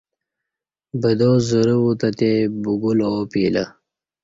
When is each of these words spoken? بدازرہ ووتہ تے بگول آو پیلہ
بدازرہ 1.01 1.75
ووتہ 1.81 2.09
تے 2.17 2.31
بگول 2.63 2.99
آو 3.07 3.19
پیلہ 3.31 3.63